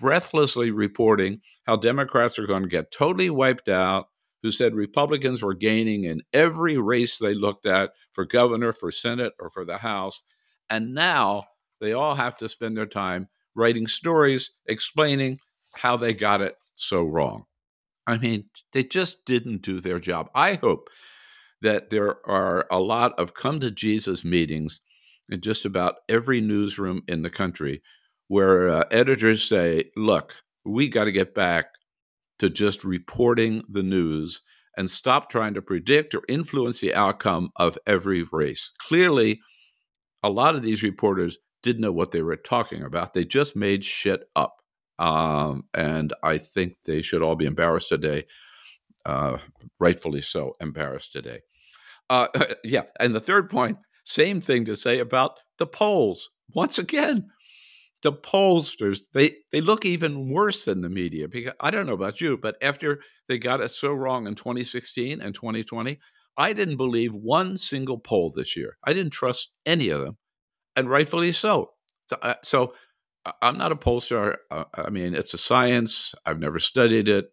breathlessly 0.00 0.70
reporting 0.70 1.40
how 1.64 1.76
Democrats 1.76 2.38
are 2.38 2.46
going 2.46 2.62
to 2.62 2.68
get 2.68 2.92
totally 2.92 3.30
wiped 3.30 3.68
out, 3.68 4.06
who 4.42 4.52
said 4.52 4.74
Republicans 4.74 5.42
were 5.42 5.54
gaining 5.54 6.04
in 6.04 6.22
every 6.32 6.76
race 6.76 7.18
they 7.18 7.34
looked 7.34 7.66
at 7.66 7.92
for 8.12 8.24
governor, 8.24 8.72
for 8.72 8.90
Senate, 8.90 9.32
or 9.38 9.50
for 9.50 9.64
the 9.64 9.78
House. 9.78 10.22
And 10.68 10.94
now 10.94 11.44
they 11.80 11.92
all 11.92 12.14
have 12.14 12.36
to 12.38 12.48
spend 12.48 12.76
their 12.76 12.86
time 12.86 13.28
writing 13.54 13.86
stories 13.86 14.50
explaining 14.66 15.38
how 15.76 15.96
they 15.96 16.14
got 16.14 16.40
it 16.40 16.56
so 16.74 17.02
wrong. 17.02 17.44
I 18.06 18.18
mean, 18.18 18.46
they 18.72 18.84
just 18.84 19.24
didn't 19.24 19.62
do 19.62 19.80
their 19.80 19.98
job. 19.98 20.28
I 20.34 20.54
hope 20.54 20.88
that 21.60 21.90
there 21.90 22.16
are 22.28 22.66
a 22.70 22.80
lot 22.80 23.18
of 23.18 23.34
come 23.34 23.60
to 23.60 23.70
Jesus 23.70 24.24
meetings 24.24 24.80
in 25.28 25.40
just 25.40 25.64
about 25.64 25.96
every 26.08 26.40
newsroom 26.40 27.02
in 27.06 27.22
the 27.22 27.30
country 27.30 27.82
where 28.28 28.68
uh, 28.68 28.84
editors 28.90 29.42
say, 29.48 29.84
look, 29.96 30.36
we 30.64 30.88
got 30.88 31.04
to 31.04 31.12
get 31.12 31.34
back 31.34 31.66
to 32.38 32.48
just 32.48 32.84
reporting 32.84 33.62
the 33.68 33.82
news 33.82 34.42
and 34.76 34.90
stop 34.90 35.28
trying 35.30 35.54
to 35.54 35.62
predict 35.62 36.14
or 36.14 36.22
influence 36.28 36.80
the 36.80 36.94
outcome 36.94 37.50
of 37.56 37.78
every 37.86 38.24
race. 38.32 38.72
Clearly, 38.78 39.40
a 40.22 40.30
lot 40.30 40.54
of 40.54 40.62
these 40.62 40.82
reporters 40.82 41.38
didn't 41.62 41.82
know 41.82 41.92
what 41.92 42.10
they 42.10 42.22
were 42.22 42.36
talking 42.36 42.82
about. 42.82 43.14
They 43.14 43.24
just 43.24 43.54
made 43.54 43.84
shit 43.84 44.24
up. 44.34 44.56
Um, 44.98 45.64
and 45.74 46.12
I 46.22 46.38
think 46.38 46.76
they 46.84 47.02
should 47.02 47.22
all 47.22 47.36
be 47.36 47.46
embarrassed 47.46 47.88
today, 47.88 48.26
uh, 49.04 49.38
rightfully 49.78 50.22
so, 50.22 50.54
embarrassed 50.60 51.12
today. 51.12 51.40
Uh, 52.08 52.28
yeah. 52.64 52.84
And 52.98 53.14
the 53.14 53.20
third 53.20 53.50
point, 53.50 53.78
same 54.04 54.40
thing 54.40 54.64
to 54.64 54.76
say 54.76 54.98
about 54.98 55.38
the 55.58 55.66
polls. 55.66 56.30
Once 56.54 56.78
again, 56.78 57.28
the 58.02 58.12
pollsters 58.12 59.00
they 59.14 59.36
they 59.52 59.60
look 59.60 59.84
even 59.84 60.28
worse 60.30 60.64
than 60.64 60.80
the 60.80 60.88
media 60.88 61.28
because 61.28 61.54
I 61.60 61.70
don't 61.70 61.86
know 61.86 61.94
about 61.94 62.20
you, 62.20 62.36
but 62.36 62.56
after 62.60 63.00
they 63.28 63.38
got 63.38 63.60
it 63.60 63.70
so 63.70 63.92
wrong 63.92 64.26
in 64.26 64.34
2016 64.34 65.20
and 65.20 65.34
2020, 65.34 65.98
I 66.36 66.52
didn't 66.52 66.76
believe 66.76 67.14
one 67.14 67.56
single 67.56 67.98
poll 67.98 68.30
this 68.30 68.56
year. 68.56 68.76
I 68.84 68.92
didn't 68.92 69.12
trust 69.12 69.54
any 69.64 69.88
of 69.88 70.00
them, 70.00 70.16
and 70.76 70.90
rightfully 70.90 71.32
so. 71.32 71.72
So, 72.08 72.16
uh, 72.22 72.34
so 72.42 72.74
I'm 73.40 73.56
not 73.56 73.72
a 73.72 73.76
pollster. 73.76 74.36
I 74.50 74.90
mean, 74.90 75.14
it's 75.14 75.34
a 75.34 75.38
science. 75.38 76.14
I've 76.26 76.40
never 76.40 76.58
studied 76.58 77.08
it. 77.08 77.32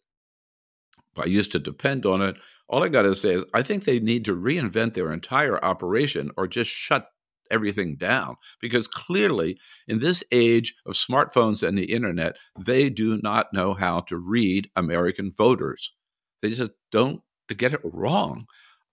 I 1.17 1.25
used 1.25 1.51
to 1.53 1.59
depend 1.59 2.05
on 2.05 2.21
it. 2.21 2.35
All 2.67 2.83
I 2.83 2.89
got 2.89 3.01
to 3.01 3.15
say 3.15 3.33
is, 3.33 3.45
I 3.53 3.63
think 3.63 3.83
they 3.83 3.99
need 3.99 4.25
to 4.25 4.35
reinvent 4.35 4.93
their 4.93 5.11
entire 5.11 5.63
operation 5.65 6.29
or 6.37 6.47
just 6.47 6.69
shut 6.69 7.09
everything 7.51 7.95
down 7.95 8.35
because 8.61 8.87
clearly 8.87 9.57
in 9.87 9.99
this 9.99 10.23
age 10.31 10.75
of 10.85 10.93
smartphones 10.93 11.67
and 11.67 11.77
the 11.77 11.91
internet 11.91 12.35
they 12.57 12.89
do 12.89 13.19
not 13.21 13.53
know 13.53 13.73
how 13.73 13.99
to 13.99 14.17
read 14.17 14.69
american 14.75 15.31
voters 15.31 15.93
they 16.41 16.49
just 16.49 16.71
don't 16.91 17.21
to 17.47 17.55
get 17.55 17.73
it 17.73 17.81
wrong 17.83 18.45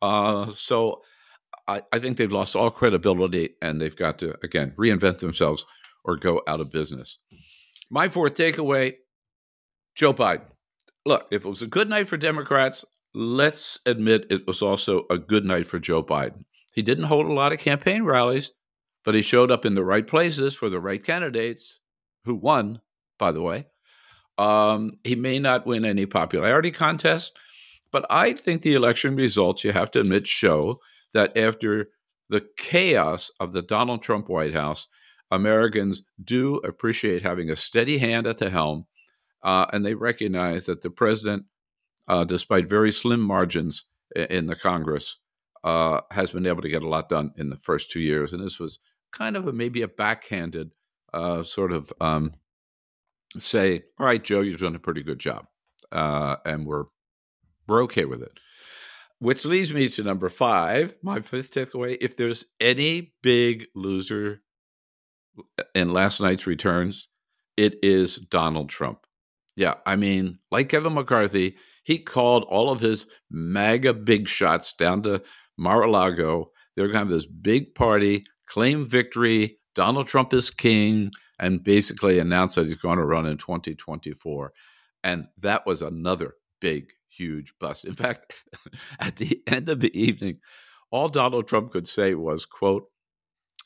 uh, 0.02 0.50
so 0.54 1.00
I, 1.68 1.82
I 1.92 1.98
think 1.98 2.16
they've 2.16 2.32
lost 2.32 2.54
all 2.54 2.70
credibility 2.70 3.50
and 3.60 3.80
they've 3.80 3.96
got 3.96 4.18
to, 4.20 4.36
again, 4.44 4.72
reinvent 4.78 5.18
themselves 5.18 5.64
or 6.04 6.16
go 6.16 6.42
out 6.46 6.60
of 6.60 6.70
business. 6.70 7.18
My 7.90 8.08
fourth 8.08 8.34
takeaway 8.34 8.94
Joe 9.94 10.12
Biden. 10.12 10.46
Look, 11.04 11.26
if 11.30 11.44
it 11.44 11.48
was 11.48 11.62
a 11.62 11.66
good 11.66 11.88
night 11.88 12.08
for 12.08 12.16
Democrats, 12.16 12.84
let's 13.14 13.78
admit 13.86 14.26
it 14.28 14.46
was 14.46 14.60
also 14.60 15.06
a 15.10 15.18
good 15.18 15.44
night 15.44 15.66
for 15.66 15.78
Joe 15.78 16.02
Biden. 16.02 16.44
He 16.76 16.82
didn't 16.82 17.04
hold 17.04 17.26
a 17.26 17.32
lot 17.32 17.52
of 17.54 17.58
campaign 17.58 18.04
rallies, 18.04 18.52
but 19.02 19.14
he 19.14 19.22
showed 19.22 19.50
up 19.50 19.64
in 19.64 19.74
the 19.74 19.84
right 19.84 20.06
places 20.06 20.54
for 20.54 20.68
the 20.68 20.78
right 20.78 21.02
candidates 21.02 21.80
who 22.24 22.34
won, 22.34 22.82
by 23.18 23.32
the 23.32 23.40
way. 23.40 23.66
Um, 24.36 24.98
he 25.02 25.16
may 25.16 25.38
not 25.38 25.66
win 25.66 25.86
any 25.86 26.04
popularity 26.04 26.70
contest, 26.70 27.34
but 27.90 28.04
I 28.10 28.34
think 28.34 28.60
the 28.60 28.74
election 28.74 29.16
results, 29.16 29.64
you 29.64 29.72
have 29.72 29.90
to 29.92 30.00
admit, 30.00 30.26
show 30.26 30.80
that 31.14 31.34
after 31.34 31.88
the 32.28 32.46
chaos 32.58 33.30
of 33.40 33.52
the 33.52 33.62
Donald 33.62 34.02
Trump 34.02 34.28
White 34.28 34.52
House, 34.52 34.86
Americans 35.30 36.02
do 36.22 36.56
appreciate 36.56 37.22
having 37.22 37.48
a 37.48 37.56
steady 37.56 37.96
hand 37.98 38.26
at 38.26 38.36
the 38.36 38.50
helm, 38.50 38.84
uh, 39.42 39.64
and 39.72 39.86
they 39.86 39.94
recognize 39.94 40.66
that 40.66 40.82
the 40.82 40.90
president, 40.90 41.46
uh, 42.06 42.24
despite 42.24 42.68
very 42.68 42.92
slim 42.92 43.20
margins 43.20 43.86
in 44.14 44.46
the 44.46 44.56
Congress, 44.56 45.18
uh, 45.64 46.00
has 46.10 46.30
been 46.30 46.46
able 46.46 46.62
to 46.62 46.68
get 46.68 46.82
a 46.82 46.88
lot 46.88 47.08
done 47.08 47.32
in 47.36 47.50
the 47.50 47.56
first 47.56 47.90
two 47.90 48.00
years. 48.00 48.32
And 48.32 48.42
this 48.42 48.58
was 48.58 48.78
kind 49.12 49.36
of 49.36 49.46
a, 49.46 49.52
maybe 49.52 49.82
a 49.82 49.88
backhanded 49.88 50.72
uh, 51.12 51.42
sort 51.42 51.72
of 51.72 51.92
um, 52.00 52.34
say, 53.38 53.84
"All 53.98 54.06
right, 54.06 54.22
Joe, 54.22 54.40
you've 54.40 54.60
done 54.60 54.76
a 54.76 54.80
pretty 54.80 55.02
good 55.02 55.18
job," 55.18 55.46
uh, 55.92 56.36
and 56.44 56.66
we're 56.66 56.84
we're 57.66 57.82
okay 57.84 58.04
with 58.04 58.22
it. 58.22 58.32
Which 59.18 59.46
leads 59.46 59.72
me 59.72 59.88
to 59.88 60.02
number 60.02 60.28
five, 60.28 60.94
my 61.02 61.20
fifth 61.22 61.54
takeaway. 61.54 61.96
If 62.00 62.16
there's 62.16 62.44
any 62.60 63.14
big 63.22 63.66
loser 63.74 64.42
in 65.74 65.92
last 65.92 66.20
night's 66.20 66.46
returns, 66.46 67.08
it 67.56 67.78
is 67.82 68.16
Donald 68.16 68.68
Trump. 68.68 69.06
Yeah, 69.56 69.74
I 69.86 69.96
mean, 69.96 70.38
like 70.50 70.68
Kevin 70.68 70.92
McCarthy, 70.92 71.56
he 71.82 71.98
called 71.98 72.44
all 72.44 72.70
of 72.70 72.80
his 72.80 73.06
MAGA 73.30 73.94
big 73.94 74.28
shots 74.28 74.74
down 74.74 75.02
to 75.04 75.22
Mar 75.56 75.82
a 75.82 75.90
Lago. 75.90 76.50
They're 76.74 76.86
going 76.86 76.94
to 76.94 76.98
have 76.98 77.08
this 77.08 77.26
big 77.26 77.74
party, 77.74 78.24
claim 78.46 78.84
victory. 78.84 79.58
Donald 79.74 80.06
Trump 80.06 80.32
is 80.32 80.50
king, 80.50 81.10
and 81.38 81.62
basically 81.62 82.18
announce 82.18 82.54
that 82.54 82.66
he's 82.66 82.76
going 82.76 82.98
to 82.98 83.04
run 83.04 83.26
in 83.26 83.36
2024. 83.36 84.52
And 85.04 85.26
that 85.38 85.66
was 85.66 85.82
another 85.82 86.34
big, 86.60 86.92
huge 87.08 87.52
bust. 87.60 87.84
In 87.84 87.94
fact, 87.94 88.34
at 89.00 89.16
the 89.16 89.42
end 89.46 89.68
of 89.68 89.80
the 89.80 89.98
evening, 89.98 90.38
all 90.90 91.08
Donald 91.08 91.46
Trump 91.46 91.72
could 91.72 91.88
say 91.88 92.14
was, 92.14 92.46
quote, 92.46 92.88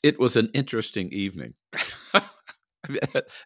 it 0.03 0.19
was 0.19 0.35
an 0.35 0.49
interesting 0.53 1.09
evening. 1.11 1.53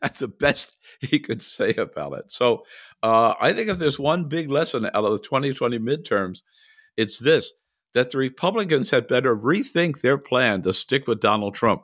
That's 0.01 0.19
the 0.19 0.27
best 0.27 0.77
he 1.01 1.19
could 1.19 1.41
say 1.41 1.73
about 1.73 2.13
it. 2.13 2.31
So 2.31 2.63
uh, 3.03 3.33
I 3.39 3.53
think 3.53 3.69
if 3.69 3.77
there's 3.77 3.99
one 3.99 4.25
big 4.25 4.49
lesson 4.49 4.85
out 4.85 5.05
of 5.05 5.11
the 5.11 5.19
2020 5.19 5.77
midterms, 5.79 6.41
it's 6.97 7.19
this 7.19 7.53
that 7.95 8.11
the 8.11 8.17
Republicans 8.17 8.89
had 8.89 9.07
better 9.07 9.35
rethink 9.35 10.01
their 10.01 10.17
plan 10.17 10.61
to 10.61 10.73
stick 10.73 11.07
with 11.07 11.21
Donald 11.21 11.55
Trump 11.55 11.83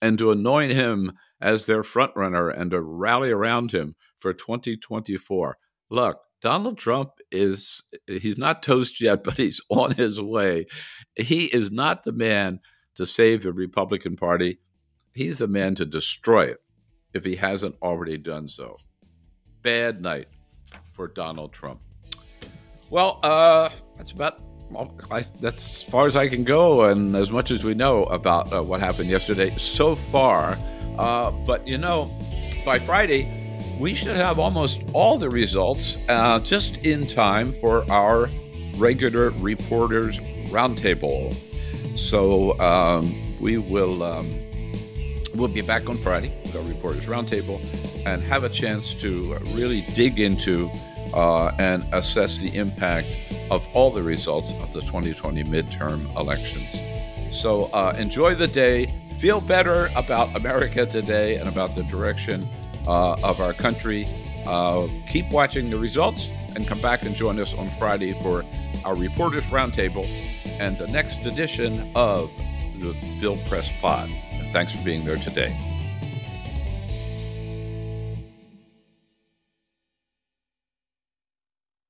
and 0.00 0.16
to 0.16 0.30
anoint 0.30 0.72
him 0.72 1.12
as 1.40 1.66
their 1.66 1.82
frontrunner 1.82 2.56
and 2.56 2.70
to 2.70 2.80
rally 2.80 3.32
around 3.32 3.72
him 3.72 3.96
for 4.20 4.32
2024. 4.32 5.58
Look, 5.90 6.20
Donald 6.40 6.78
Trump 6.78 7.10
is, 7.32 7.82
he's 8.06 8.38
not 8.38 8.62
toast 8.62 9.00
yet, 9.00 9.24
but 9.24 9.36
he's 9.36 9.60
on 9.68 9.96
his 9.96 10.20
way. 10.20 10.66
He 11.16 11.46
is 11.46 11.70
not 11.72 12.04
the 12.04 12.12
man 12.12 12.60
to 12.94 13.04
save 13.04 13.42
the 13.42 13.52
Republican 13.52 14.16
Party. 14.16 14.60
He's 15.14 15.38
the 15.38 15.48
man 15.48 15.74
to 15.74 15.84
destroy 15.84 16.44
it 16.44 16.58
if 17.12 17.24
he 17.24 17.34
hasn't 17.34 17.74
already 17.82 18.18
done 18.18 18.46
so. 18.46 18.76
Bad 19.62 20.00
night 20.00 20.28
for 20.92 21.08
Donald 21.08 21.52
Trump. 21.52 21.80
Well, 22.88 23.18
uh, 23.24 23.70
that's 23.96 24.12
about 24.12 24.40
I, 25.10 25.24
that's 25.40 25.82
as 25.82 25.90
far 25.90 26.06
as 26.06 26.16
I 26.16 26.28
can 26.28 26.44
go, 26.44 26.84
and 26.84 27.14
as 27.14 27.30
much 27.30 27.50
as 27.50 27.62
we 27.62 27.74
know 27.74 28.04
about 28.04 28.52
uh, 28.52 28.62
what 28.62 28.80
happened 28.80 29.08
yesterday 29.08 29.50
so 29.56 29.94
far. 29.94 30.58
Uh, 30.98 31.30
but 31.30 31.66
you 31.66 31.78
know, 31.78 32.10
by 32.64 32.78
Friday, 32.78 33.44
we 33.78 33.94
should 33.94 34.16
have 34.16 34.38
almost 34.38 34.82
all 34.92 35.18
the 35.18 35.30
results 35.30 36.08
uh, 36.08 36.40
just 36.40 36.84
in 36.84 37.06
time 37.06 37.52
for 37.54 37.90
our 37.90 38.30
regular 38.76 39.30
reporters 39.30 40.18
roundtable. 40.48 41.34
So 41.96 42.58
um, 42.60 43.14
we 43.40 43.58
will 43.58 44.02
um, 44.02 44.26
we'll 45.34 45.48
be 45.48 45.62
back 45.62 45.88
on 45.88 45.96
Friday 45.96 46.32
with 46.42 46.56
our 46.56 46.62
reporters 46.62 47.06
roundtable 47.06 47.60
and 48.06 48.22
have 48.22 48.44
a 48.44 48.48
chance 48.48 48.94
to 48.94 49.36
really 49.52 49.82
dig 49.94 50.20
into 50.20 50.70
uh, 51.12 51.54
and 51.58 51.84
assess 51.92 52.38
the 52.38 52.54
impact 52.56 53.12
of 53.50 53.68
all 53.72 53.90
the 53.90 54.02
results 54.02 54.50
of 54.60 54.72
the 54.72 54.80
2020 54.80 55.44
midterm 55.44 56.14
elections. 56.16 56.68
So 57.34 57.64
uh, 57.72 57.94
enjoy 57.98 58.34
the 58.34 58.48
day. 58.48 58.86
Feel 59.18 59.40
better 59.40 59.90
about 59.96 60.34
America 60.36 60.86
today 60.86 61.36
and 61.36 61.48
about 61.48 61.74
the 61.74 61.82
direction 61.84 62.48
uh, 62.86 63.16
of 63.24 63.40
our 63.40 63.52
country. 63.52 64.06
Uh, 64.46 64.86
keep 65.08 65.30
watching 65.30 65.70
the 65.70 65.78
results 65.78 66.30
and 66.54 66.66
come 66.66 66.80
back 66.80 67.04
and 67.04 67.14
join 67.14 67.40
us 67.40 67.54
on 67.54 67.68
Friday 67.70 68.12
for 68.22 68.44
our 68.84 68.94
Reporters 68.94 69.46
Roundtable 69.46 70.06
and 70.60 70.76
the 70.78 70.86
next 70.88 71.24
edition 71.26 71.90
of 71.94 72.30
the 72.78 72.94
Bill 73.20 73.36
Press 73.48 73.70
Pod. 73.80 74.10
And 74.30 74.52
thanks 74.52 74.74
for 74.74 74.84
being 74.84 75.04
there 75.04 75.16
today. 75.16 75.73